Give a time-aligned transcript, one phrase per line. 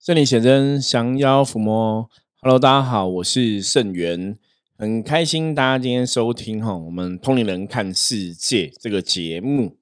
[0.00, 2.08] 圣理显真，降妖伏魔。
[2.40, 4.38] Hello，大家好，我是圣元，
[4.76, 9.76] 很开心大家今天收听哈，我们通灵人看世界这个节目。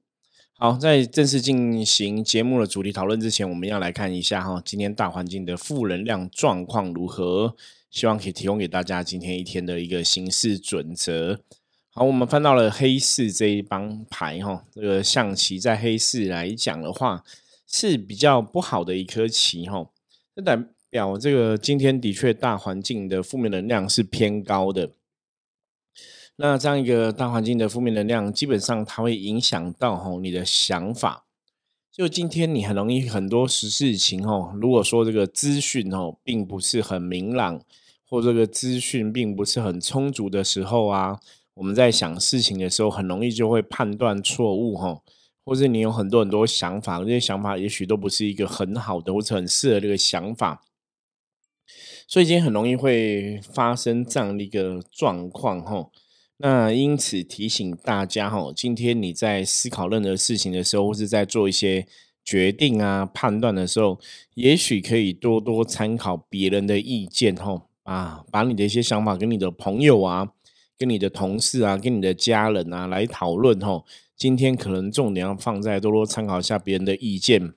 [0.56, 7.54] 好，在正式进行节目的主题讨论之前，我们要来看一下哈，今天大环境的负能量状况如何？
[7.90, 11.38] 希望可以提供给大家今天一天的一个行事准则。
[11.90, 17.22] 好，我们翻到了黑市这一帮牌哈，这个象棋在黑市来讲的话
[17.66, 19.86] 是比较不好的一颗棋哈。
[20.36, 20.54] 这代
[20.90, 24.90] 表这个今天的确大环境的负面能量是偏高的。
[26.36, 31.24] 那这样一个大环境的负面能量，基本上它会影响到吼你的想法。
[31.90, 37.62] 就今天你很容易很多事事情吼，如果说这个资讯吼并不是很明朗，
[38.06, 41.18] 或这个资讯并不是很充足的时候啊，
[41.54, 45.02] 我们在想事情的时候，很容易就会判断错误吼。
[45.46, 50.64] 或者你有很多很多想法，这些想法也许都不是一个很好的或者很适合这个想法，
[52.08, 55.88] 所以今天很容易会发生这样的一个状况哈。
[56.38, 61.86] 那因此提醒大家哈，今天你在思考任何事情的时候，或是在做一些
[62.24, 64.00] 决定啊、判断的时候，
[64.34, 70.32] 也许可以多多参考别人的意见哈啊，把你的一些想法跟你的朋友啊、
[70.76, 73.84] 跟你的同事啊、跟你的家人啊来讨论哈。
[74.16, 77.48] 今天可能重点要放在多多参考一下别人的意见，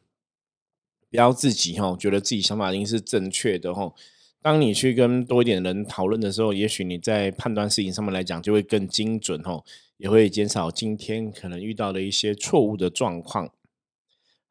[1.10, 3.94] 不要自己哈觉得自己想法一定是正确的哈。
[4.42, 9.64] 当你去跟多一点人讨论的时候，也许你在判断事情上面来讲就会更精准哈，
[9.98, 13.50] 也会减少今天可能遇到的一些错误的状况。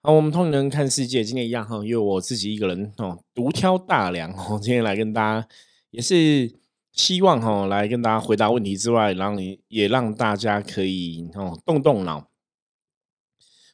[0.02, 5.48] 好，我们通人看世界，今天一样哈，因为我自己一个人哦，独挑大梁哦，今天来跟大家
[5.90, 6.54] 也是。
[6.98, 12.28] 希望哈来跟大家回答问题之外，让你也让大家可以哦动动脑。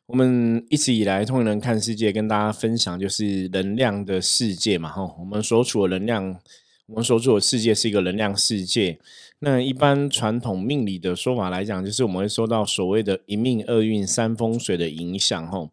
[0.07, 5.17] 我们一直以来通人看世界，跟大家分享就是能量的世界嘛哈。
[5.19, 6.39] 我们所处的能量，
[6.87, 9.01] 我们所处的世界是一个能量世界。
[9.39, 15.71] 那一般传统命理的说法来讲，就是我们会受到所谓的一命二运三风水的影响哈。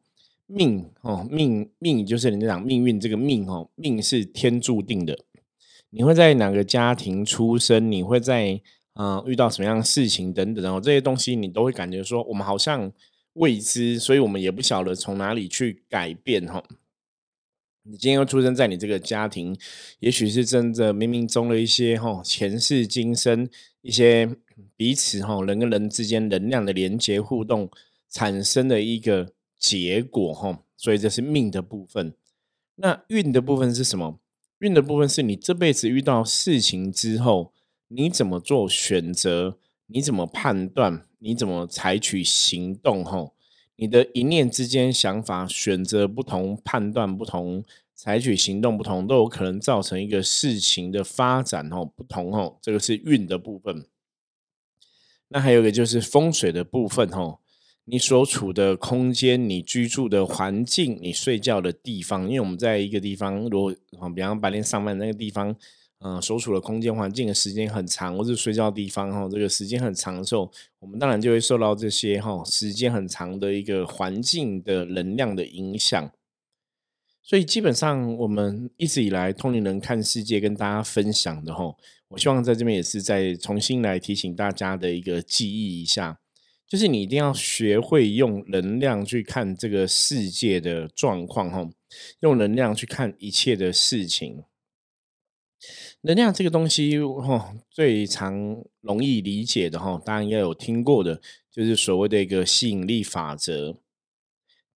[0.48, 5.20] 命哦命命就是人家讲命运这个命哦命是天注定的。
[5.92, 7.92] 你会在哪个家庭出生？
[7.92, 8.60] 你会在
[8.94, 12.92] 嗯遇到什么样的事情等等哦，这些东西你都会感觉说我们好像
[13.34, 16.64] 未知，所以我们也不晓得从哪里去改变哈。
[17.84, 19.58] 你今天又出生在你这个家庭，
[20.00, 23.50] 也许是真的冥冥中的一些哈前世今生
[23.82, 24.30] 一些
[24.78, 27.70] 彼此哈人跟人之间能量的连接互动
[28.10, 32.14] 产生的一个结果哈，所以这是命的部分。
[32.76, 34.21] 那运的部分是什么？
[34.62, 37.52] 运的部分是你这辈子遇到事情之后，
[37.88, 39.58] 你怎么做选择？
[39.88, 41.08] 你怎么判断？
[41.18, 43.04] 你怎么采取行动？
[43.04, 43.34] 吼，
[43.76, 47.64] 你的一念之间想法选择不同，判断不同，
[47.96, 52.60] 采取行动不同，都有可能造成一个事情的发展吼不同吼。
[52.62, 53.88] 这个是运的部分。
[55.30, 57.40] 那还有一个就是风水的部分吼。
[57.92, 63.76] 你所处的空间，你居住的环境，你睡觉的地方，因为我们在一个地方，如果，
[64.16, 65.54] 比方白天上班那个地方，
[66.00, 76.10] 嗯，所处的空间环境的时间很长，或者睡觉地方哈，这个时间很长的时候，我们当然就会受到这些哈时间很长的一个环境的能量的影响。
[77.22, 81.76] 所以基本上，我们一直以来通灵人看世界跟大家分享的哈，
[82.08, 86.21] 我希望在这边也是再重新来提醒大家的一个记忆一下。
[86.72, 91.70] 就是你一定要学会用能量去看这个世界的状况，哈，
[92.22, 94.46] 用能量去看一切的事情。
[96.00, 101.22] 能量这个东西，哈，最常容易理解的，哈，大家应该有听过的，
[101.52, 103.76] 就是所谓的一个吸引力法则。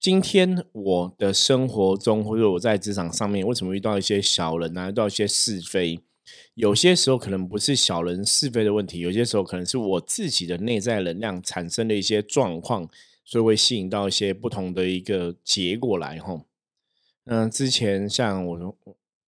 [0.00, 6.00] 今天我的生活中，或者我在职场上面，为什么遇到一些小人啊，遇到一些是非？
[6.54, 12.88] 有些时候可能不是小人是非的问题，有些时候可能是我自己的内在能量产生的一些状况，
[13.24, 16.44] 所以会吸引到一些不同的一个结果来哈。
[17.24, 18.76] 嗯，之前像我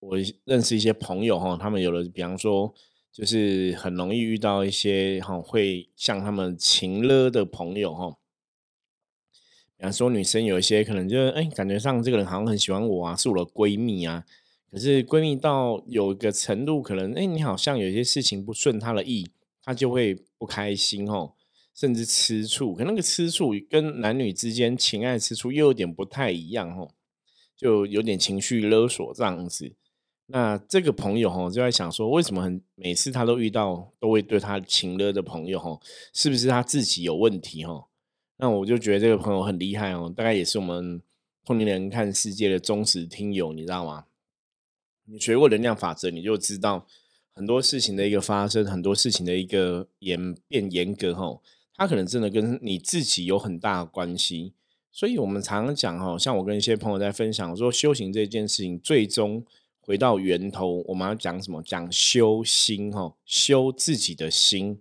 [0.00, 2.74] 我认识一些朋友哈，他们有的比方说
[3.10, 8.16] 就是很容易遇到一些哈会像他们情勒的朋友哈，
[9.76, 14.24] 比方说女生有一些可能就是哎感觉上这个人好像很喜欢我啊，是我的闺蜜啊。
[14.76, 19.26] 可是闺蜜到有一个程度，可能哎，你好像有些事情不顺她的意，
[19.64, 21.32] 她就会不开心哦，
[21.74, 22.74] 甚至吃醋。
[22.74, 26.90] 可那个吃醋跟男女之间情爱吃醋又有点不太一样哦，
[27.56, 29.72] 就有点情绪勒索这样子。
[30.26, 35.80] 那这个朋友哈就在想说，为什么很每次他都遇到都会对他情勒的朋友哈，
[36.12, 37.82] 是不是他自己有问题哈？
[38.36, 41.00] 那我就觉得这个朋友很厉害哦，大概也是我们
[41.46, 44.04] 通灵人看世界的忠实听友，你知道吗？
[45.08, 46.86] 你学过能量法则，你就知道
[47.32, 51.40] 很多事情的一个发生，很多事情的一个演变严格哈，
[51.74, 54.54] 它可能真的跟你自己有很大的关系。
[54.90, 59.44] 所以我们常常讲哈，像我跟一些朋友在分享说，修行这件事情，最终
[59.80, 61.62] 回到源头，我们要讲什么？
[61.62, 64.80] 讲修心哈，修自己的心。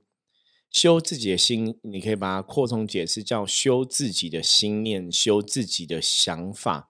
[0.71, 6.89] 修自己的心，你可以把它扩充解释，叫修自己的心念，修自己的想法。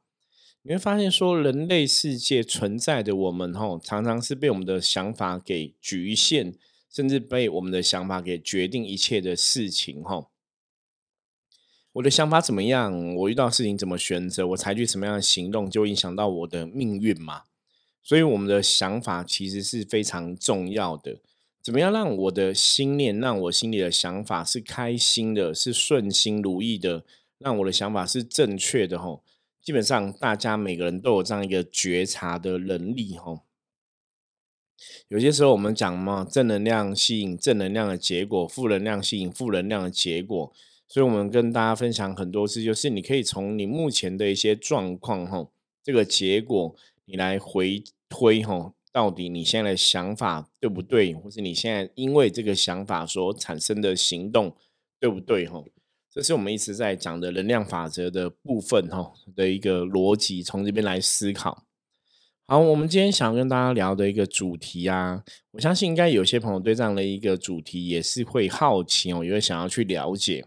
[0.68, 6.56] 你会发现，说人类世界存在的我们，吼，常常是被我们的想法给局限，
[6.90, 10.32] 甚至被我们的想法给决定一切的事情，吼。
[11.94, 17.44] 我的想法怎么样，我遇到事情怎么选择，我采取什么样的行动，就影响到我的命运嘛。
[18.02, 21.20] 所以，我们的想法其实是非常重要的。
[21.62, 27.06] 怎么样让我的心念，让我心里的想法是开心的，是顺心如意的，
[27.38, 29.22] 让我的想法是正确的吼。
[29.66, 33.42] 基本上大家每个人都有这样一个觉察的能力哈。
[35.08, 40.54] 有些时候我们讲嘛，正能量吸引正能量的结果，负能量吸引负能量的结果。
[40.88, 45.52] 所以我们跟大家分享很多次，就是你可以从你目前的一些状况吼，
[45.82, 46.76] 这个结果
[47.06, 48.74] 你来回推吼。
[48.92, 54.56] 到底你现在的想法对不对，或是你现在因为这个想法所产生的行动
[55.02, 55.46] 对不对？
[55.48, 55.62] 哈，
[56.16, 61.66] 这是我们一直在讲的能量法则的部分哈的一个逻辑，从这边来思考。
[62.48, 70.46] 好，我们今天想跟大家聊的一个主题啊，我相信应该有些朋友对这样的一个主题也是会好奇哦，也会想要去了解。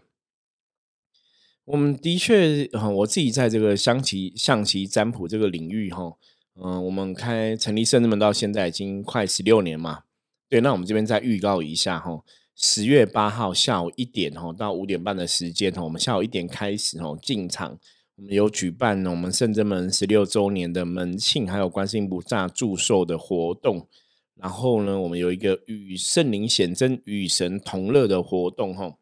[1.65, 6.13] 我们的确，我自己在这个象棋、象棋占卜这个领域哈。
[6.55, 10.01] 嗯，我们开成立圣智门到现在已经快十六年嘛。
[10.49, 12.23] 对，那我们这边再预告一下哈，
[12.61, 17.79] 十月八号下午一点哈到五点半的时间哈，我们下午一点开始哈进场，
[18.17, 23.87] 我们有举办我们圣智门十六周年的门庆，还有观世音菩萨祝寿的活动。
[24.35, 28.97] 然后呢，我们有一个与圣灵显真、与神同乐的活动哈，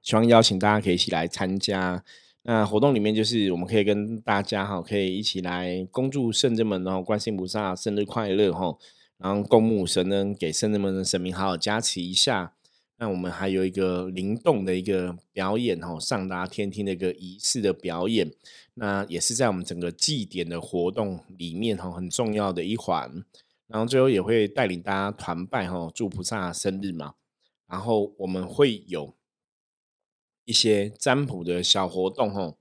[0.00, 2.04] 希望邀请大家可以一起来参加。
[2.42, 8.78] 那活动里面就是我们可以跟大家哈，可以一起来恭祝圣人们，然后观世菩萨生日快乐哈，
[9.18, 12.54] 然后供母神呢给圣人们的神明好好加持一下。
[12.96, 18.32] 那我们还有一个灵动的一个表演哈，上达天听的一个仪式的表演，
[18.74, 23.24] 那也是在我们整个祭典的活动里面哈很重要的一环。
[23.66, 27.14] 然后最后也会带领大家团拜哈，祝菩萨生日嘛。
[27.66, 29.14] 然后我们会有。
[30.44, 32.54] 一些占卜的小活动哈，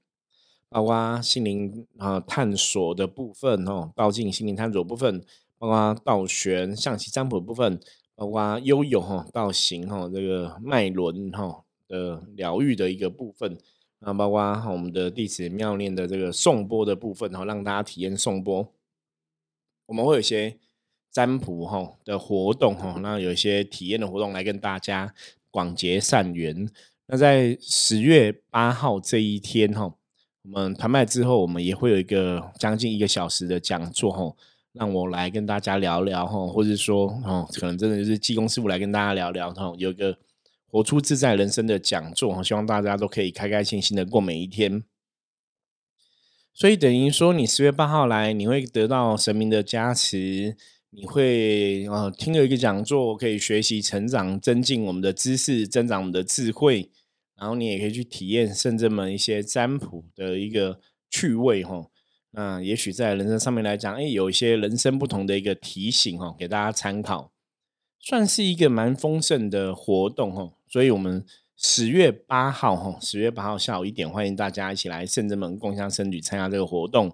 [0.67, 5.23] 包括心灵啊探索的部分哦，道境心灵探索部分，
[5.57, 7.79] 包括道玄象棋占卜部分，
[8.15, 13.57] 包括悠悠哈道行哈这个脉轮哈的疗愈的一个部分，
[13.99, 18.73] 那，包括我们的弟子妙念的这个颂钵的部分哈，让大家体验颂钵。
[19.87, 20.57] 我们会有一些
[21.11, 25.13] 占卜哈的活动哈，那有一些体验的活动来跟大家
[25.49, 26.69] 广结善缘。
[27.07, 29.95] 那在十月八号这一天哈，
[30.43, 34.35] 我们团拜之后，我们也会有一个将近一个小时的讲座哈，
[34.77, 40.17] 让我来跟大家聊聊哈，或者说哦，可能真的就是技工师傅来跟大家聊聊哈，有一个
[40.67, 44.83] 活出自在人生的讲座，希望大家都可以开开心心的过每一天。
[46.53, 50.55] 所以等于说，你十月八号来，你会得到神明的加持。
[50.89, 56.89] 你会呃听了一个讲座，可以学习成长，增进我们的知识，增长我们的智慧。
[57.35, 60.79] 然后你也可以去体验圣者们一些占卜的一个
[61.09, 61.87] 趣味哈。
[62.39, 67.31] 嗯也许在人生上面来讲，哎，有一些人生不同的一个提醒哈，给大家参考，
[67.99, 70.53] 算是一个蛮丰盛的活动哈。
[70.67, 71.25] 所以，我们
[71.55, 77.11] 十月八号哈，十月八号下午一点，欢迎大家一起来圣者们共享圣旅参加这个活动。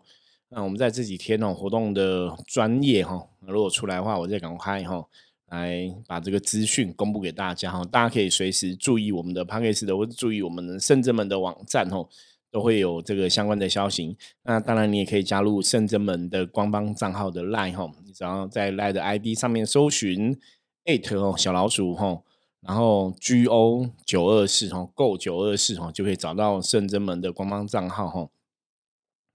[0.50, 5.08] 那我们在这几天哦，活动的专业哈，如果出来的话，我再赶快哈
[5.48, 12.10] 来把这个资讯公布给大家哈，大家可以随时注意我们的 p a c k a g e 的，或者注意我们的圣真门的网站哦，
[12.54, 14.16] 都会有这个相关的消息。
[14.44, 20.40] 那当然，你也可以加入圣真门的官方账号的 Line 哈，你只要在 Line 的 ID 上面搜寻
[20.86, 22.22] eight 哦小老鼠哈，
[22.62, 28.30] 然后 Go 九二四哈 Go 九二四哈，就可以找到圣真门的官方账号哈。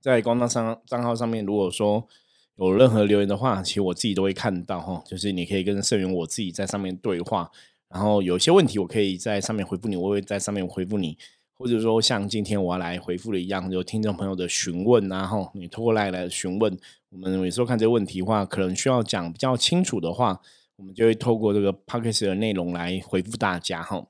[0.00, 2.06] 在官方账账号上面，如果说
[2.54, 5.02] 有任何留言的话，其实我自己都会看到哈。
[5.04, 7.50] 就是你可以跟盛元我自己在上面对话，
[7.88, 11.18] 然后有些问题我可以在上面回复你，我会在上面回复你，
[11.58, 16.78] 或者说像今天我要来回复的一样，有听众朋友的询问，然后你拖过来来询问，
[17.10, 20.40] 我们有时候看这个问题的话，可能需要讲比较清楚的话，
[20.76, 24.06] 我们就会透过这个 p o c k e t 的内容来回复大家哈。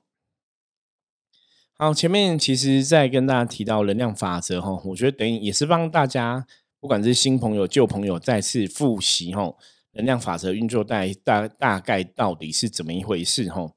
[1.73, 6.45] 好，前面其实在跟大家提到能量法则哈，我觉得等于也是帮大家
[6.79, 9.55] 不管是新朋友、旧朋友，再次复习哈，
[9.93, 13.71] 能量法则运作大大大概到底是怎么一回事哈？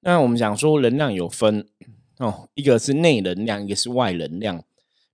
[0.00, 1.66] 那我们讲说，能量有分
[2.18, 4.64] 哦，一个是内能量，一个是外能量。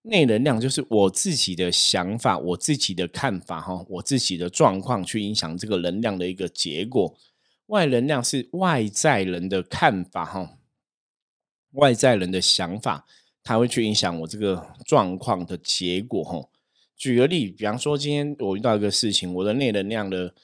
[0.02, 7.16] 内能量就是我自己的想法、我自己的看法哈，我自己的状况去影响这个能量的一个结果。
[7.68, 10.58] 外能量是外在人的看法哈，
[11.73, 13.06] 外在人的想法，
[13.42, 16.49] 它会去影响我这个状况的结果哈。
[16.94, 20.34] 举个例，比方说今天我遇到一个事情，我的内能量的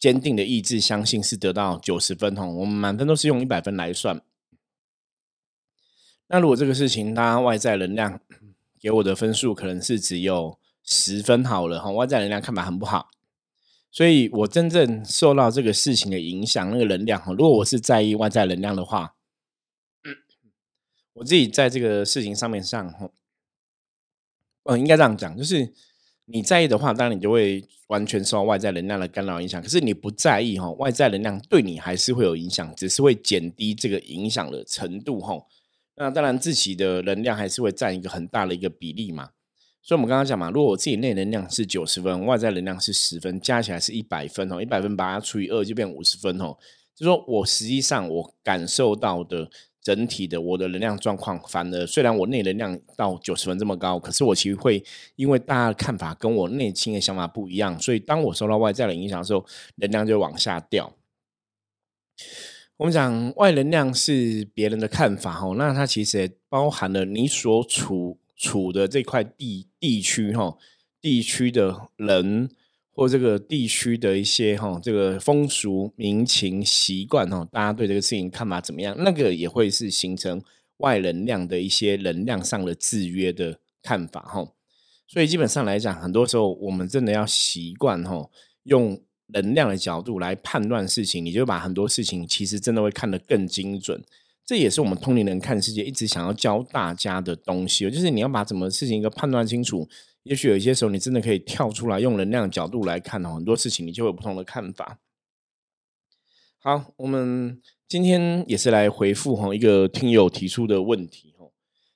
[0.00, 4.20] 坚定的意志相信是得到九十分哈，我们满分都是用一百分来算。
[6.28, 8.20] 那如果这个事情它外在能量，
[8.80, 13.10] 给我的分数可能是只有十分好了哈，外在能量看法很不好，
[13.90, 19.14] 所以我真正受到这个事情的影响，那个能量哈，如果我是在意外在能量的话，
[21.14, 23.10] 我自己在这个事情上面上哈，
[24.64, 25.72] 嗯，应该这样讲，就是
[26.24, 35.34] 你在意的话，当然你就会完全受到外在能量的干扰影响，可是你不在意哈，外在能量对你还是会有影响，只是会减低这个影响的程度哈。
[35.96, 39.30] 那当然，自己的能量还是会占一个很大的一个比例嘛。
[39.80, 44.60] 所以，我们刚刚讲嘛，如果我自己内能量是九十分，外在能量是十分，加起来是一百分哦。
[44.60, 46.56] 一百分把它除以二，就变五十分哦。
[46.96, 49.50] 就说我实际上我感受到的
[49.82, 54.82] 整体的我的能量状况，反而虽然我内能量到九十分这么高，可是我其实会
[55.16, 59.44] 因为大家的看法跟我内心的想法不一样，所以当我受到外在的影响的时候，
[59.76, 60.96] 能量就往下掉。
[62.76, 70.58] 我们讲外能量是别人的看法哈，那它其实也包含了你所处处的这块地地区哈，
[71.00, 72.50] 地区的人
[72.90, 78.96] 或这个地区的一些哈，这个风俗民情习惯哈，大家对这个事情看法怎么样？
[78.98, 80.42] 那个也会是形成
[80.78, 84.48] 外能量的一些能量上的制约的看法哈。
[85.06, 88.28] 所以基本上来讲，很多时候我们真的要习惯哈
[88.64, 89.00] 用。
[89.28, 94.02] 能量的角度来判断事情，你就把很多事情其实真的会看得更精准。
[94.44, 99.88] 这也是我们通灵人看世界一直想要教大家的东西，就是你要把什么事情一个判断清楚。
[100.24, 104.98] 也许有一些时候，你真的可以跳出来用能量角度来看哦，很多事情你就会有不同的看法。
[106.58, 111.52] 好，我们今天也是来回复哈一个听友提出的问题哦。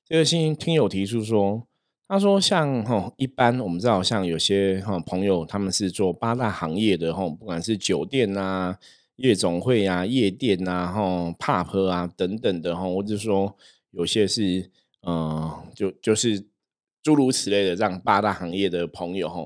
[0.07, 1.69] 这个新听友提出说。
[2.09, 8.79] 他说：“像哈，一般我们知道，像有些哈朋友，他们是做八大行业的哈，不管是酒店啊、
[9.17, 13.55] 夜总会啊、夜店啊、哈、pub 啊等等的哈，或者说
[13.91, 14.71] 有些是
[15.07, 16.47] 嗯，就就是
[17.03, 19.45] 诸如此类的这样八大行业的朋友哈。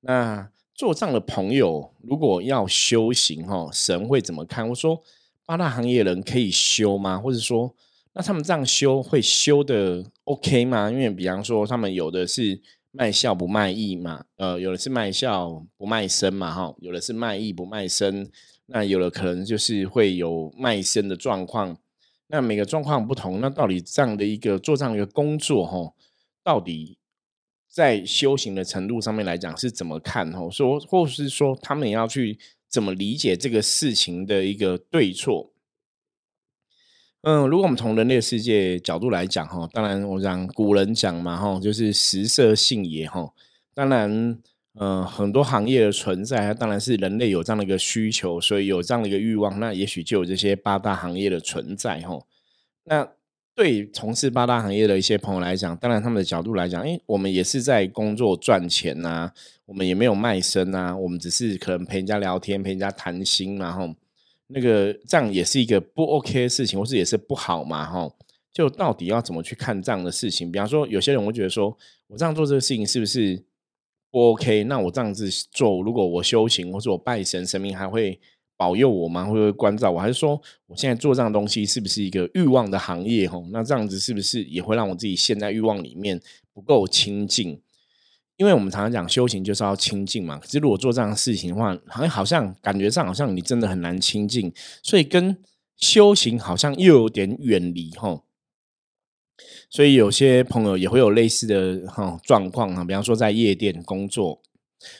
[0.00, 4.68] 那做这样的朋友，如果要修行哈，神会怎么看？
[4.68, 5.00] 我说
[5.46, 7.18] 八大行业人可以修吗？
[7.18, 7.72] 或者说？”
[8.14, 10.90] 那他们这样修会修的 OK 吗？
[10.90, 12.60] 因为比方说，他们有的是
[12.92, 18.30] 卖笑不卖艺嘛，呃，有的是卖笑不卖身嘛，哈，有的是卖艺不卖身，
[18.66, 21.76] 那有的可能就是会有卖身的状况。
[22.28, 25.92] 那每个状况不同，那到底这样的一个做这样一个工作，哈，
[26.42, 26.96] 到底
[27.68, 30.30] 在修行的程度上面来讲是怎么看？
[30.32, 35.50] 哈，说或是说他们要去怎么理解这个事情的一个对错？
[37.26, 43.32] 嗯，如果我们从人类世界角度来讲，哈，当然我讲古人讲嘛，哈，就是食色性也，哈。
[43.72, 44.38] 当然，
[44.78, 52.20] 嗯，很多行业的存在，当然是人类有这样的一个需求，所以有这样的一个欲望，那也许就有这些八大行业的存在，哈。
[52.84, 53.08] 那
[53.54, 59.32] 对从事八大行业的一些朋友来讲，当然他们的角度来讲，哎，我们也是在工作赚钱呐，
[59.64, 63.94] 我们也没有卖身呐，我们只是可能陪人家聊天，陪人家谈心，然后。
[64.48, 67.84] 那个这样也是一个不 OK 的事情，或是也是不好嘛？
[67.84, 68.10] 哈，
[68.52, 70.52] 就到底要怎么去看这样的事情？
[70.52, 71.76] 比方说，有些人会觉得说，
[72.08, 73.42] 我这样做这个事情是不是
[74.10, 74.64] 不 OK？
[74.64, 78.20] 那我这样子做，如果我修行或者我拜神，神明还会
[78.56, 79.24] 保佑我吗？
[79.24, 79.98] 会不会关照我？
[79.98, 83.28] 还是说，我现在做这样东西是不是一个欲望的行业？
[83.28, 86.20] 哈，那这样子是不是也会让我自己陷在欲望里面，
[86.52, 87.60] 不够清净？
[88.36, 95.36] 因为我们常常讲修行就是要清净嘛，可是如果做这样的事情的话，好像好像感觉上好像你真的很难清净，所以跟
[95.76, 98.22] 修行好像又有点远离哈。
[99.68, 104.40] 所以有些朋友也会有类似的哈状况啊，比方说在夜店工作，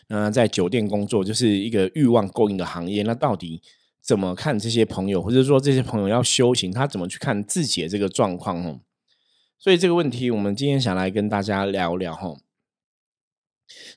[0.08, 3.02] 那在酒店工作，就是一个欲望勾引的行业。
[3.02, 3.62] 那到底
[4.00, 8.80] 怎么看这些朋友，或者说这些朋友要修行，他怎么去看自己的这个状况哦？
[9.58, 12.36] 所以这个问题，我们今天想来跟大家聊聊哈。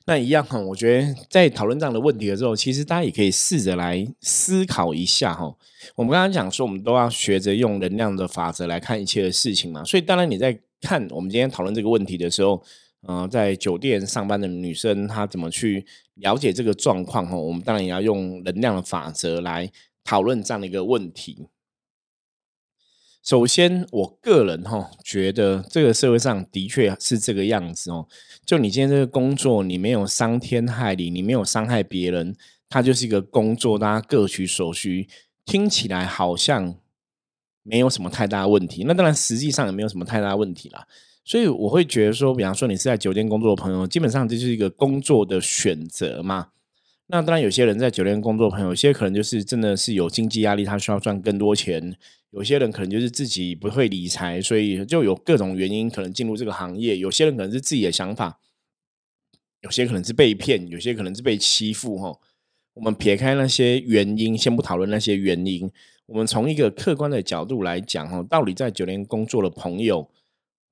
[0.06, 5.54] 那一样哈，我觉得在讨论这样的问题的时候，其实大家也可以试着来思考一下哈。
[5.94, 9.84] 我们刚刚讲说，我们都要学着用能量的法则来看一切的事情嘛。
[9.84, 12.62] 所以，当然你在看我们今天讨论这个问题的时候，
[13.02, 15.84] 呃，在酒店上班的女生，她怎么去
[16.14, 17.26] 了解这个状况？
[17.26, 19.70] 哈，我们当然也要用能量的法则来
[20.02, 21.46] 讨论这样的一个问题。
[23.28, 28.08] 首先，我个人哈觉得这个社会上的确是这个样子哦。
[28.46, 32.34] 就你今天这个工作，你没有伤天害理，你没有伤害别人，
[32.70, 35.06] 它就是一个工作，大家各取所需，
[35.44, 36.76] 听起来好像
[37.62, 38.84] 没有什么太大问题。
[38.86, 40.86] 那当然，实际上也没有什么太大问题啦。
[41.22, 46.46] 所以我会觉得说，比方说你是在酒店工作的朋友，基本上这就是一个工作的选择嘛。
[47.10, 51.90] 那当然，有些人在酒店工作，朋友有些可能就是真的是有经济压力，他需要赚更多钱；
[52.32, 56.98] 有些人可能就是自己不会理财，所以就有各种原因可能进入这个行业。
[56.98, 58.38] 有些人可能是自己的想法，
[59.62, 61.96] 有些可能是被骗，有些可能是被欺负。
[61.96, 62.14] 哈，
[62.74, 65.70] 我们撇开那些原因，先不讨论那些原因，
[66.04, 70.10] 我们从一个客观的角度来讲，哈，到底在酒店工作的朋友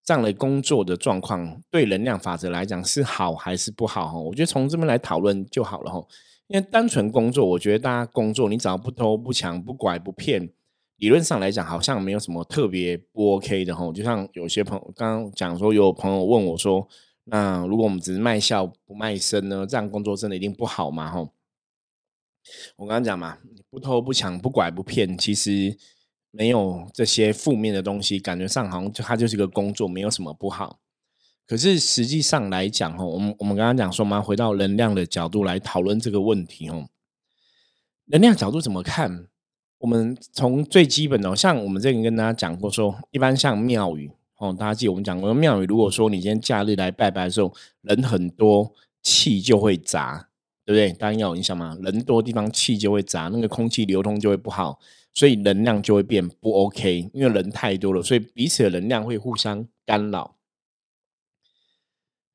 [0.06, 4.06] 这样的工作的状况，对能量法则来讲是好还是不好？
[4.06, 5.90] 哈，我觉得从这边来讨论就好了。
[5.90, 6.06] 哈。
[6.46, 10.48] 因为单纯工作，我觉得大家工作，你只要不偷不抢不拐不骗，
[10.98, 13.92] 理论上来讲，好像没有什么特别不 OK 的哈。
[13.92, 16.86] 就像有些朋友刚刚讲说，有朋友问我说
[17.26, 19.66] ：“那如果我们只是卖笑不卖身呢？
[19.68, 21.18] 这样工作真的一定不好吗？”哈，
[22.76, 25.76] 我刚刚讲嘛，不偷不抢不拐不骗，其实
[26.36, 30.78] 没有这些负面的东西，感觉上好像就它就是个工作，没有什么不好。
[31.46, 36.88] 可是实际上来讲，哦，我们我们刚刚讲说，我们回到能量的角度来讨论这个问题，哦，
[38.06, 39.28] 能量角度怎么看？
[39.78, 47.52] 我们从最基本的，像我们之前跟大家讲过，说一般像庙宇，哦，大家记得我们讲过，庙宇如果说你今天假日来拜拜的时候，
[47.82, 50.28] 人很多，气就会杂，
[50.64, 50.92] 对不对？
[50.98, 54.80] 当然要有影响嘛，人多地方气就会杂，那个空气流通就会不好，
[55.16, 60.37] 所以能量就会变不 OK，因为人太多了，所以彼此的能量会互相干扰。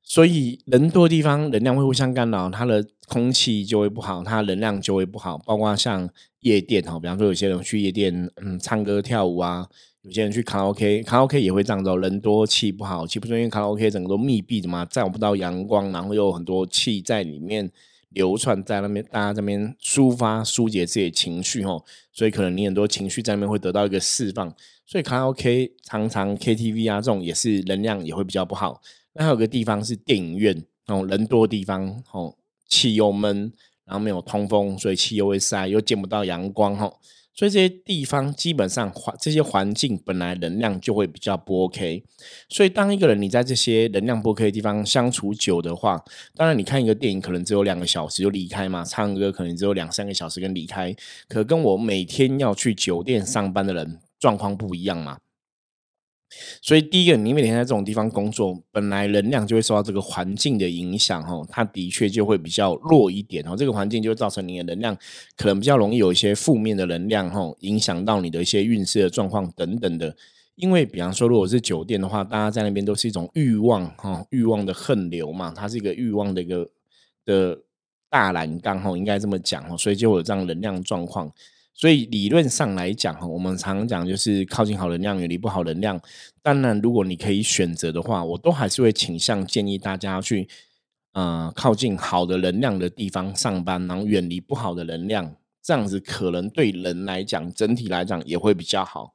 [0.02, 5.38] 所以人多的地方，能量会互相干扰，它的空气就会不好，它能量就会不好。
[5.38, 6.10] 包括像
[6.40, 9.68] 夜店哈，比方说有些人去夜店，嗯，唱歌跳舞啊，
[10.02, 17.70] 有些人去卡拉 OK，卡拉 OK 也会这样子，人多气不好，气不顺，因为卡拉 OK 整个都密闭的嘛，照不到阳光，然后又有很多气在里面
[18.14, 24.54] 流窜，在那边大家这边抒发疏解自己的情绪吼，所以可能你很多情绪在那边会得到一个释放，
[24.86, 28.80] 所以卡拉 OK 常常 KTV 啊这种也是能量也会比较不好。
[29.14, 32.34] 那还有个地方是电影院，哦，人多的地方，哦，
[32.68, 33.52] 气又闷，
[33.84, 36.90] 然后没有通风，所以气又会塞，又见不到阳光，哈，
[37.34, 42.04] 所以这些地方基本上环这些环境本来能量就会比较不 OK，
[42.48, 46.04] 所以当一个人你在这些能量不 OK 的地方相处久的话，
[46.36, 50.94] 当然你看一个电影可能只有两个小时就离开嘛，唱歌可能只有两三个小时跟离开，
[51.26, 55.18] 可跟我每天要去酒店上班的人状况不一样嘛。
[56.60, 64.96] 所以，第一个，你每天在这种地方工作，本来能量就会受到这个环境的影响，哈，它的确就会比较弱一点，哦，这个环境就会造成你的能量
[65.36, 70.16] 可能比较容易有一些负面的能量，吼，影响到你的一些运势的状况等等的。
[70.54, 76.68] 因为，比方说，如果是酒店的话，大家在那边都是一种欲望，哈，欲望的横流嘛，它是一个欲望的一个
[77.24, 77.58] 的
[78.10, 81.32] 大栏杆，哈，应该这么讲，哈，所以就有这样能量状况。
[81.74, 86.00] 所以理论上来讲，我们常讲就是靠近好能量，远离不好能量。
[86.42, 90.48] 当然，如果你可以选择的话，我都还是会倾向建议大家去，
[91.12, 99.14] 呃，靠近好的能量的地方上班，然后远离不好的能量，这样子可能对人来讲，整体来讲也会比较好。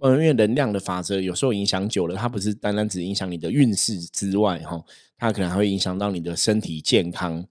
[0.00, 4.82] 嗯，因为能量的法则有时候影响久了，它不是单单只影响你的运势之外，哈，
[5.18, 7.44] 它可能还会影响到你的身体健康。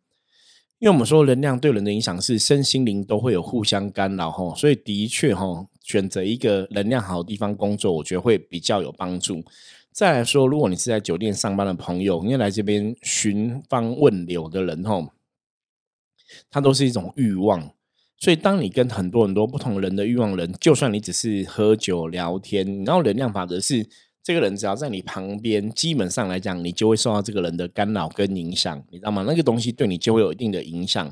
[0.80, 9.44] 因为我们说能量对人的影响是身心灵都会有互相干扰哈，所以的确哈，选择一个能量好的地方工作，我觉得会比较有帮助。
[9.92, 15.12] 再来说，如果你是在酒店上班的朋友，因为来这边寻芳问柳的人哈，
[16.52, 17.72] 他都是一种欲望，
[18.20, 23.88] 所以当你跟很多很多不同人的欲望人，就算你只是喝酒聊天，然后能量法则是。
[24.28, 29.24] 这个人只要在你旁边，基本上来讲，你就会受到这个人的干扰跟影响，你知道吗？
[29.26, 31.10] 那个东西对你就会有一定的影响。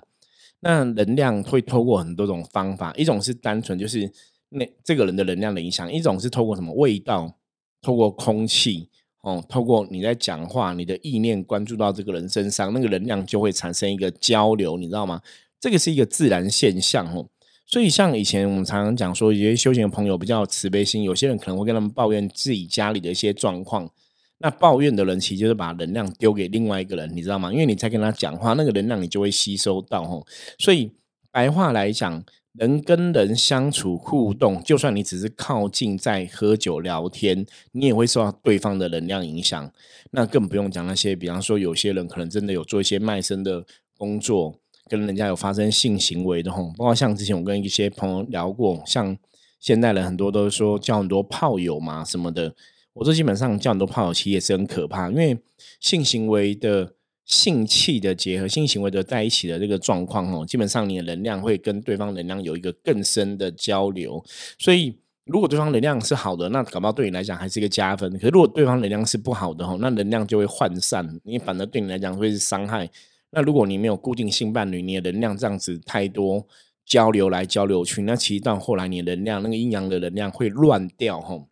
[0.60, 4.12] 那能量会透过很多种方法，一种是单纯就是
[4.50, 7.38] 那这个人的能量的影响，一种是透过什么味道，
[7.82, 8.90] 透过空气，
[9.22, 15.22] 哦，透过你在讲话，你的意念关注到这个人身上，那个能量就会产生一个交流，你知道吗？
[15.62, 17.30] 这个是一个自然现象，哦。
[17.76, 23.92] 所以，像以前我们常常讲说，有些修行的朋友比较有慈悲心，有些人可能会跟他们抱怨自己家里的一些状况。
[24.38, 27.52] 那抱怨的人其实就是把能量丢给另外一个人，你知道吗？
[27.52, 30.06] 因为你在跟他讲话，那个能量你就会吸收到。
[30.06, 30.26] 吼，
[30.58, 30.90] 所以
[31.34, 39.70] 白话来讲，人跟人相处互动，就算你只是靠近在喝酒聊天，你也会受到对方的能量影响。
[40.12, 43.66] 那更不用讲那些，比方说有些人可能真的有做一些卖身的
[43.98, 44.56] 工作，
[44.90, 46.74] 跟人家有发生性行为的吼。
[46.78, 49.18] 包括像之前我跟一些朋友聊过，像
[49.60, 52.54] 现代人很多都是说交很多炮友嘛什么的。
[52.94, 55.38] 我说基本上交很多炮友其实也是很可怕，因为
[55.80, 56.94] 性行为的。
[57.28, 64.24] 性气的结合，性行为的在一起的这个状况哦，基本上你的能量会跟对方能量有一个更深的交流。
[64.60, 64.96] 所以，
[65.26, 68.14] 如果对方能量是好的，那搞不好对你来讲还是一个加分。
[68.20, 72.88] 可是，如果对方能量是不好的，那能量就会涣散，你反而对你来讲会是伤害。
[73.36, 76.48] 那如果你没有固定性伴侣，你的能量这样子太多
[76.86, 81.46] 交流来交流去，那其实到后来你的能量那个阴阳的能量会乱掉哈，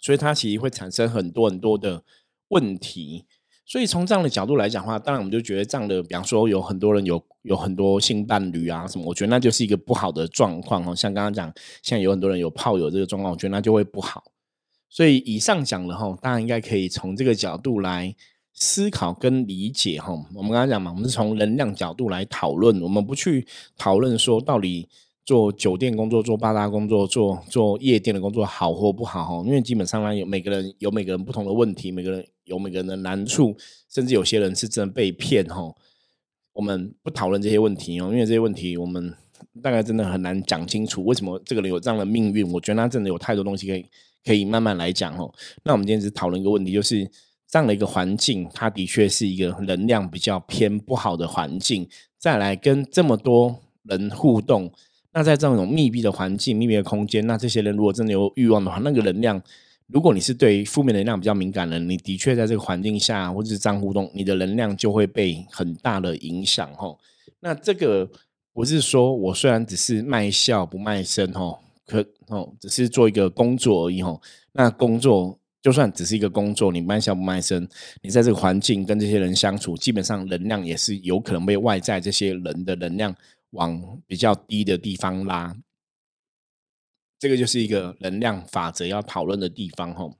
[0.00, 2.02] 所以它其实会产生很多很多的
[2.48, 3.24] 问题。
[3.64, 10.94] 所以从这样的角度来讲的话，当然我们就觉得这样的，比方说有很多人有有很多性伴侣啊什么，我觉得那就是一个不好的状况哦。
[10.94, 14.24] 像刚刚讲，现在有很多人有炮友这个状况，我觉得那就会不好。
[14.88, 18.14] 所以以上讲了哈，大家应该可以从这个角度来
[18.56, 20.12] 思考跟理解哈。
[20.34, 24.88] 我们刚才讲嘛，我们是从能量角度来讨论，我们不去讨论说到底
[25.24, 29.46] 做酒店工作、做八大工作、做做夜店的工作好或不好哈。
[29.46, 32.26] 因为基本上呢，有每个人有每个人不同的问题，每个人。
[32.46, 33.56] 有每个人的难处，
[33.88, 35.68] 甚至有些人是真的被骗哈。
[36.52, 39.12] 我们不讨论这些问题哦，因为这些问题我们
[39.60, 41.04] 大概真的很难讲清楚。
[41.04, 42.48] 为什么这个人有这样的命运？
[42.52, 43.84] 我觉得他真的有太多东西可以
[44.24, 45.28] 可以慢慢来讲哦。
[45.64, 47.10] 那我们今天只讨论一个问题，就是
[47.56, 51.88] 这样的一个环境，它的确是一个能量比较偏不好的环境。
[52.18, 54.70] 再来跟这么多人互动，
[55.14, 59.42] 那在这种密闭的环境、密闭的空间，那这些人如果真的有欲望的话，那个能量。
[59.86, 66.98] 如果你是对负面能量比较敏感的，你的确在这个环境下或者是这样互动，你的能量就会被很大的影响吼。
[67.40, 68.06] 那这个
[68.52, 74.20] 不是说我虽然只是卖笑不卖身吼，可哦只是做一个工作而已吼。
[74.52, 77.68] 那工作就算只是一个工作，你卖笑不卖身，
[78.00, 83.12] 你在这个环境跟这些人相处，基本上能量也是有可能被外在这些人的能量
[83.50, 85.56] 往比较低的地方拉。
[87.18, 90.14] 这个就是一个能量法则要讨论的地方吼，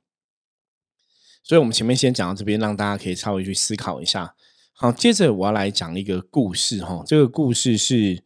[1.45, 4.35] 所以我们前面先讲到这边，让大家可以稍微去思考一下。
[4.73, 7.05] 好，接着我要来讲一个故事哈。
[7.07, 8.21] 这个故事是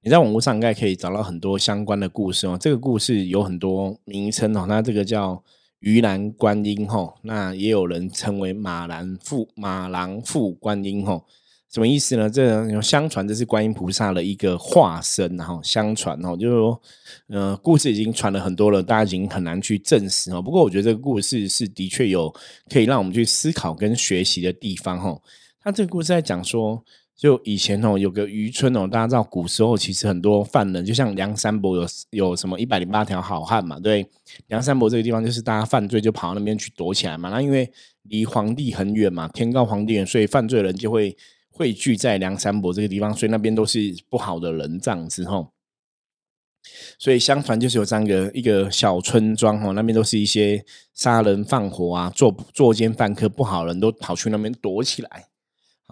[0.00, 2.56] 你在网络上应该可以找到很多相关的故事哦。
[2.58, 5.44] 这个故事有很多名称哦，那这个叫
[5.82, 11.24] 鱼兰观音吼，那也有人称为马兰富马郎富观音吼。
[11.68, 12.28] 什么意思呢？
[12.28, 16.82] 这相传这是观音菩萨的一个化身，然后相传哦，就是说，
[17.28, 20.42] 呃，故事已经传了很多了，大家已经很难去证实哦。
[20.42, 22.32] 不过我觉得这个故事是的确有
[22.70, 25.18] 可以让我们去思考跟学习的地方哈。
[25.62, 26.84] 他这个故事在讲说，
[27.16, 34.06] 就以前哦有个渔村哦，大家知道古时候其实很多犯人，就像梁山伯有有什么一百零八条好汉嘛，对，
[34.48, 37.30] 梁山伯这个地方就是大家犯罪就跑到那边去躲起来嘛。
[37.30, 37.70] 那因为
[38.02, 41.16] 离皇帝很远嘛，天高皇帝远，所以犯罪人就会。
[41.54, 45.52] 汇聚在梁山伯这个地方，所以那边都是不好的人这样之后，
[46.98, 55.26] 所以相传就是有这样一个一个小村庄哦，那边都是一些杀人放火啊、作作奸犯科不好人都跑去那边躲起来。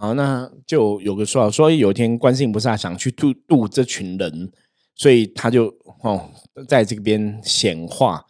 [0.01, 4.51] 好，那就有个说法，说有一天观世音菩萨想去度度这群人，
[4.95, 5.67] 所以他就
[6.01, 6.27] 哦
[6.67, 8.25] 在这边显化。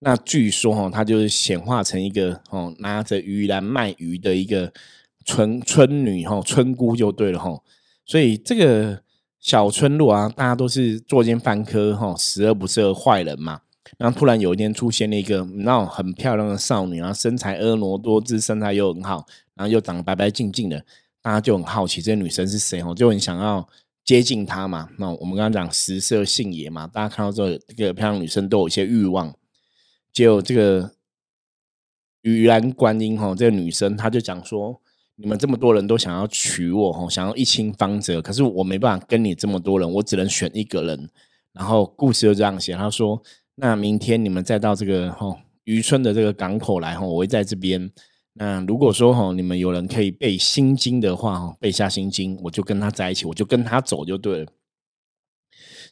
[0.00, 4.72] 那据说哈，他就是显化成一个哦拿着鱼篮卖鱼的一个。
[5.24, 7.62] 村村女哈，村姑就对了哈，
[8.04, 9.00] 所以这个
[9.38, 13.60] 小村落啊，大家都是作奸犯科哈，十恶不赦坏人嘛。
[13.98, 20.84] 然后突然有一天出现了一个那种很漂亮的少女，然后身材婀娜多姿，身材又很好，然后又长得白白净净的，
[21.22, 23.66] 大家就很好奇这个女生是谁哦，就很想要
[24.04, 24.90] 接近她嘛。
[24.98, 29.34] 那我们刚刚讲食色性也嘛，大家看到这个漂亮女生都有一些欲望。
[30.12, 30.92] 结果这个
[32.22, 34.82] 雨兰观音哈，这个女生她就讲说。
[35.14, 41.08] 你们这么多人都想要娶我哈，想要一清方泽，可是我没办法跟你这么多人，我只能选一个人。
[41.52, 43.22] 然后故事就这样写，他说
[43.54, 47.88] ：“那明天你们再到这个哈渔村的这个港口来哈，我会在这边。
[48.34, 54.46] 那如果说哈你们有人可以背心经的话，背下心经，我就跟他在一起，我就跟他走就对了。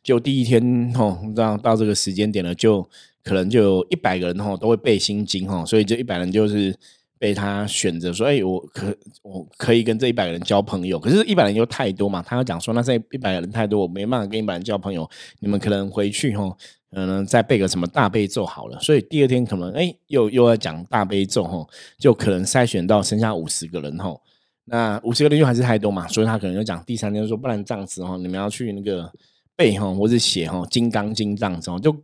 [0.03, 2.89] 就第一天哈，到到这个时间点了，就
[3.23, 6.77] 可能就一百个人哈都会背心经哈，所以这一百人就是。”
[7.21, 12.23] 被他选择说：“哎，我可我可以跟这一百个人交朋友，可是，一百人又太多嘛。
[12.23, 15.07] 他要讲说，那这一百个人太多，我没办法跟一百人交朋友。
[15.41, 16.57] 你们可能回去吼，
[16.91, 18.79] 可能再背个什么大悲咒好了。
[18.81, 24.21] 所以第二天可能，哎，又又要讲大悲咒吼，就可能筛选到剩下五十个人吼。
[24.65, 29.11] 那五十个人又还是太多嘛，所以他可能就讲第三天说，不然这样子吼，你们要去那个。”
[29.57, 31.95] 背吼或者写吼《金刚经》这样子，就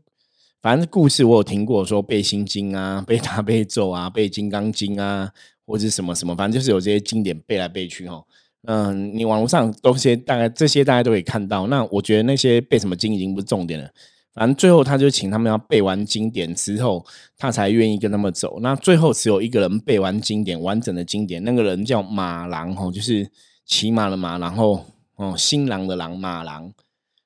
[0.61, 5.33] 反正故事我有听过，说背心经啊、 背大悲咒啊、背《金刚经》啊，
[5.65, 8.23] 或者什么什么，反正就是有这些经典背来背去哈。
[8.67, 11.67] 嗯，你网络上都些大概这些大家都可以看到。
[11.69, 13.89] 那我觉得那些背什么经已经不是重点了。
[14.37, 17.03] 反正最后他就请他们要背完经典之后，
[17.39, 18.59] 他才愿意跟他们走。
[18.61, 23.31] 那最后只有一个人背完经典完整的经典，那个人叫马郎吼，就是
[23.65, 26.71] 骑马的马，然后哦新郎的郎马郎。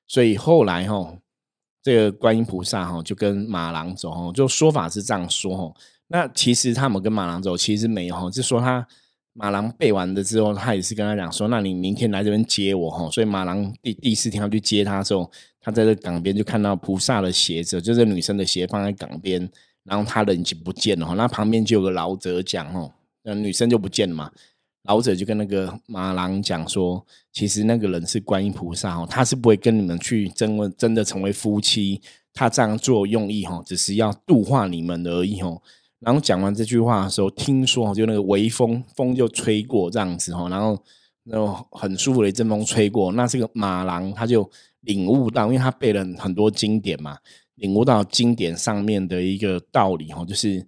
[0.07, 1.17] 所以后来吼，
[1.83, 5.75] 这个观音菩萨哈就跟马郎走，就说法是这样说吼。
[6.07, 8.87] 那其实他们跟马郎走，其实没有就，说他
[9.33, 13.11] 马郎背完了之后，他也是跟他讲说，那你明天来这边接我吼。
[13.11, 15.29] 所以马郎第第四天要去接他的时候。
[15.63, 19.47] 他在这港边就看到菩萨的鞋子，就是女生的鞋放在港边，
[19.83, 21.13] 然后他人已经不见了。
[21.15, 24.31] 那旁边就有个老者讲哦，那女生就不见了嘛。
[24.85, 32.01] 老者就跟那个马郎讲说，其实那个人是观音菩萨哦，他是不会跟你们去真真的成为夫妻，
[32.33, 35.61] 他这样做用意哦，只是要度化你们而已哦。
[35.99, 40.83] 然后讲完这句话的时候，听说就那个微风风就吹过这样子哈，然后
[41.25, 44.49] 然后很舒服的一阵风吹过，那这个马郎他就。
[44.81, 47.17] 领悟到，因为他背了很多经典嘛，
[47.55, 50.65] 领悟到经典上面的一个道理哈，就是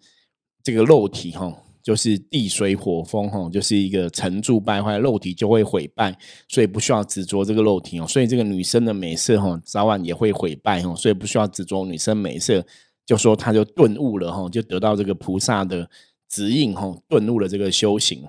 [0.63, 6.15] 这个肉体哈，就是地水火风哈，就是一个成住败坏，肉体就会毁败，
[6.47, 8.07] 所以不需要执着这个肉体哦。
[8.07, 12.65] 所以这个女生的美色哈，早晚也会毁败哦，所以不需要执着女生美色。
[13.05, 15.89] 就说他就顿悟了哈，就得到这个菩萨的
[16.29, 18.23] 指引哈，顿悟了这个修行。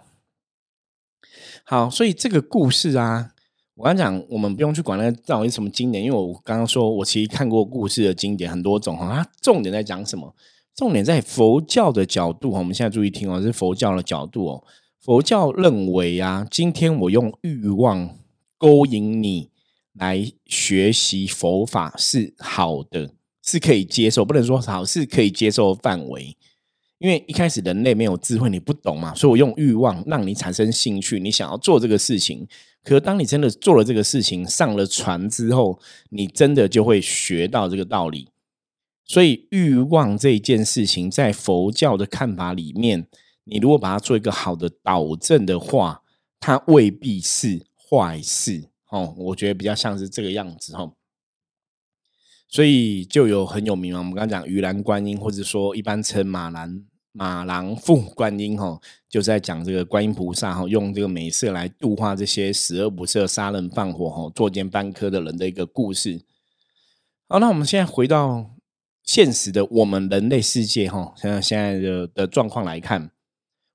[1.64, 3.33] 好，所以这个故事啊。
[3.76, 9.12] 我刚讲，我们不用去管那个到底什么经典，因为我刚刚说，我其实看过故事的经典很多种哈。
[9.12, 10.32] 它重点在讲什么？
[10.76, 12.50] 重点在佛教的角度。
[12.52, 14.64] 我们现在注意听哦，是佛教的角度哦。
[15.00, 18.16] 佛教认为啊，今天我用欲望
[18.56, 19.50] 勾引你
[19.94, 26.36] 来学习佛法是好的，是可以接受，不能说好是可以接受范围。
[26.98, 32.46] 因为一开始人类没有智慧，你不懂嘛，所以我用欲望让你产生兴趣，你想要做这个事情。
[32.84, 38.28] 可当你真的做了这个事情，上了船之后，你真的就会学到这个道理。
[39.06, 43.06] 所以欲望这件事情，在佛教的看法里面，
[43.44, 46.02] 你如果把它做一个好的导正的话，
[46.38, 48.68] 它未必是坏事。
[48.90, 50.74] 哦，我觉得比较像是这个样子。
[50.76, 50.94] 哦，
[52.48, 56.84] 所以就有很有名嘛，我们刚刚讲鱼兰观音，或者说一般称马兰。
[57.16, 66.20] 马郎父观音哈，就在讲这个观音菩萨哈，用这个美色来度化这些十恶不赦、杀人放火哈、作奸犯科的人的一个故事。
[67.28, 68.50] 好，那我们现在回到
[69.04, 73.12] 现实的我们人类世界哈，现在现在的的状况来看，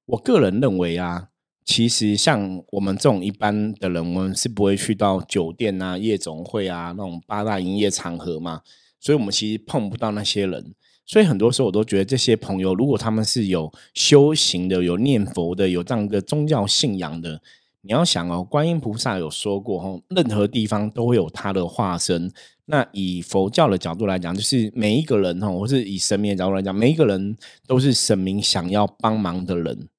[0.08, 1.30] 我个人认为啊，
[1.63, 8.63] 其实像我们这种一般的人，我们是不会去到酒店啊、夜总会啊那种八大营业场合嘛，
[8.99, 10.75] 所以我们其实碰不到那些人。
[11.10, 17.41] 所以很多时候我都觉得这些朋友，如果他们是有修行的、有念佛的、有这样一个宗教信仰的，
[17.82, 22.32] 你要想哦，观音菩萨有说过哦，任何地方都会有他的化身。
[22.65, 29.89] 那以佛教的角度来讲，就是每一个人哦，或是以神明的角度来讲，每一个人都是神明想要帮忙的人。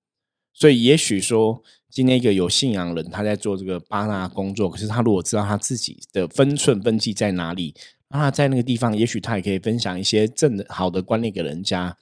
[0.54, 7.74] 所以也许说，今天一个有信仰人，他在做这个巴纳工作，可是他如果知道他自己的分寸分际在哪里。
[8.12, 11.96] 那在那个地方，也许他也可以分享一些正好的观念给人家。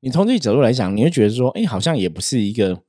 [0.00, 2.82] 你从这个角度来讲，你会觉得说，哎，好像也不是一个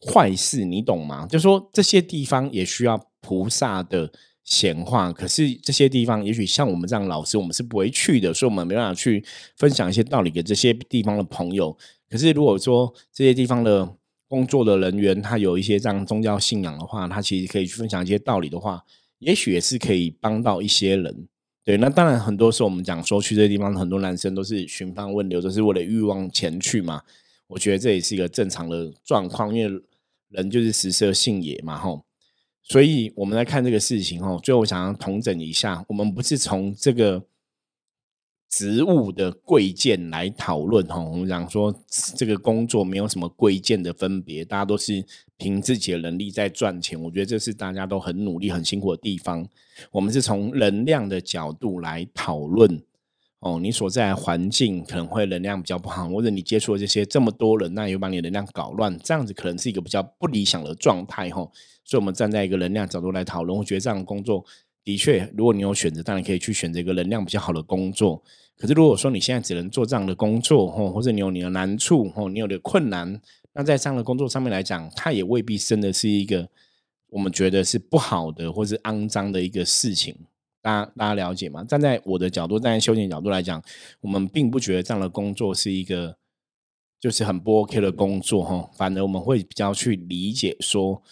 [0.00, 1.26] 坏事，你懂吗？
[1.26, 4.10] 就说这些地方也需要菩萨的
[4.44, 9.24] 显化，可是这些地方，也许像我们这样老师，我们是不会去的，所以我们没办法去
[9.56, 11.76] 分享一些道理给这些地方的朋友。
[12.08, 18.82] 可是如果说这些地方的工作的人员，他有一些这样宗教信仰的话，他其实可以去分享一些道理的话，
[19.18, 21.28] 也许也是可以帮到一些人。
[21.64, 27.02] 对，那当然，很多时候我们讲说去这些地方，很多男生都是寻芳问柳，都是为了欲望前去嘛。
[27.46, 29.82] 我觉得这也是一个正常的状况，因为
[30.28, 32.04] 人就是食色性也嘛，吼。
[32.62, 37.24] 所以我们来看这个事情，吼，最后想要统整一下，我们不是从这个。
[38.54, 41.74] 职务的贵贱来讨论吼，我们讲说
[42.14, 45.02] 这个工作没有什么贵贱的分别，大家都是
[45.42, 47.00] 凭自己的能力在赚钱。
[47.02, 49.44] 我觉得这是大家都很努力、很辛苦的地方。
[49.90, 52.80] 我们是从能量的角度来讨论
[53.40, 61.38] 哦，你所在的环境可能会能量比较不好，或者你接触的这些这么多人，那又把你能量搞乱，这样子可能是一个比较不理想的状态哈。
[61.84, 64.44] 所以，我们站在一个能量角度来讨论，我觉得这样的工作
[64.84, 68.22] 的确，如果你有选择，当然可以去选择一个能量比较好的工作。
[68.56, 73.20] 可是，如果说你现在只能做这样的工作，吼，或者你有你的难处，吼，你有的困难，
[73.54, 76.48] 那在这样的工作上面来讲，它也未必真的是一个
[77.08, 80.16] 我们觉得是不好的或是肮脏的一个事情。
[80.62, 81.64] 大家大家了解吗？
[81.64, 83.62] 站在我的角度，站在修行角度来讲，
[84.00, 86.16] 我们并不觉得这样的工作是一个
[87.00, 91.02] 就是很不 OK 的工作哈，反而我们会比较去理解说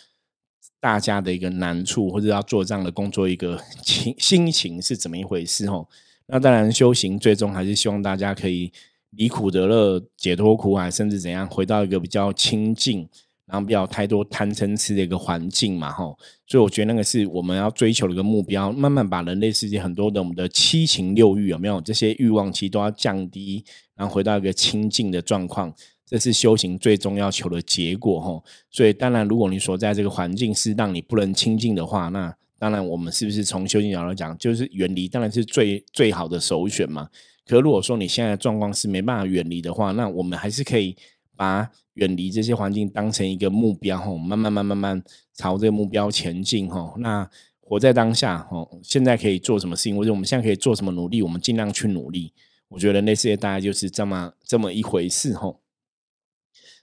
[0.78, 5.84] 大家的一个难处，或者要做这样的工作一个情心情是怎么一回事哈。
[6.26, 8.72] 那当然，修行最终还是希望大家可以
[9.10, 13.08] 离苦得乐，解脱苦海，甚至怎样回到一个比较清净。
[13.46, 23.64] 然后不要太多贪嗔痴的一个环境嘛，吼，所以我觉得那个是我们要追求的一个目标，慢慢把人类世界很多的我们的七情六欲有没有这些欲望其实都要降低，
[23.96, 25.74] 然后回到一个清净的状况，
[26.06, 28.44] 这是修行最终要求的结果，吼。
[28.70, 37.08] 所以当然，如果你所在这个环境是让你不能清净的话，那当然我们是不是从修行角度讲，就是远离当然是最最好的首选嘛。
[37.50, 40.96] 可如果说你现在的状况是没办法远离的话，那我们还是可以。
[41.40, 46.94] 把远离这些环境当成一个目标，吼，慢慢慢慢慢朝这个目标前进，吼。
[46.98, 47.26] 那
[47.62, 52.34] 活在当下，吼，现在可以做什么事情，或者我们现在可以做什么努力，我们尽量去努力。
[52.68, 55.62] 我觉得类似大概就是这么这么一回事，吼。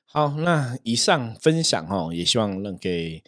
[0.06, 3.22] 好，那以上分享，吼，也希望能给，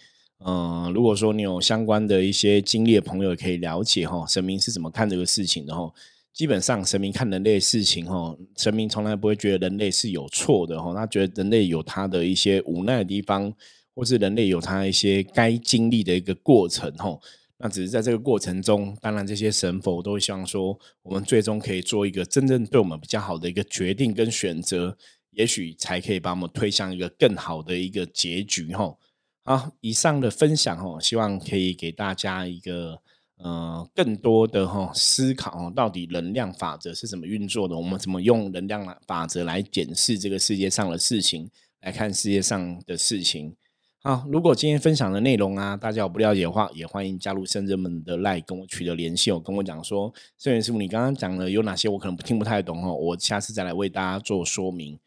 [0.44, 5.94] 嗯，如果说你有相关的一些经历的朋友，可以了解，吼，神明是怎么看这个事情的，吼。
[6.40, 13.54] 基本上，神明看人类事情，哈，神明从来不会觉得人类是有错的，哈，他觉得人类有他的一些无奈的地方，
[13.94, 17.20] 或是人类有他一些该经历的一个过程，哈。
[17.58, 24.98] 那只是在这个过程中，当然这些神佛都会希望说，我们最终可以做一个真正对我们比较好的一个决定跟选择，
[25.32, 28.96] 也许才可以把我们推向一个更好的一个结局，哈。
[29.44, 33.02] 好，以上的分享，哈，希望可以给大家一个。
[33.42, 37.76] 呃，更多的哈思考，到底能量法则是怎么运作的？
[37.78, 41.50] 我们怎么用能量法则来检视这个世界上的事情，
[41.82, 43.56] 来看世界上的事情。
[44.02, 55.00] 好，如果今天分享的内容啊，大家有不了解的话，也欢迎加入圣人们的 line 跟我取得联系哦，跟我讲说，圣元师傅，你刚刚讲的有哪些我可能听不太懂哦，我下次再来为大家做说明。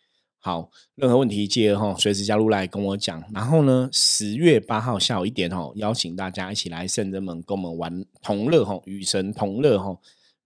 [0.45, 3.23] 好，任何问题记得哈，随时加入来跟我讲。
[3.33, 9.97] 然后呢，十月八号下午一点哦，邀请大家一起来圣人门跟我们玩同乐哈，与神同乐哈。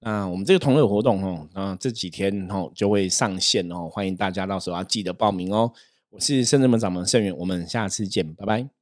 [0.00, 5.72] 那我们这个同乐活动哈，那这几天哈就会上线哦，欢迎大家到时候要记得报名哦。
[6.10, 8.75] 我是圣人门掌门盛元，我们下次见，拜拜。